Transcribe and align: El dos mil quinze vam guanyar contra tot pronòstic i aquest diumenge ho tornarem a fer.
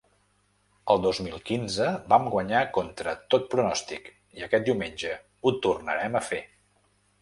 El 0.93 1.03
dos 1.03 1.19
mil 1.25 1.35
quinze 1.49 1.91
vam 2.15 2.25
guanyar 2.37 2.63
contra 2.79 3.15
tot 3.35 3.47
pronòstic 3.55 4.13
i 4.41 4.49
aquest 4.51 4.69
diumenge 4.73 5.17
ho 5.43 5.59
tornarem 5.69 6.23
a 6.23 6.29
fer. 6.35 6.47